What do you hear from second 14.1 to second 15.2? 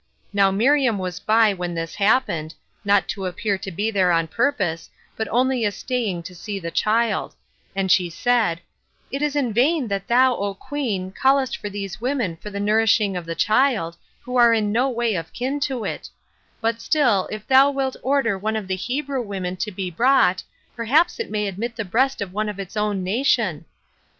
who are no way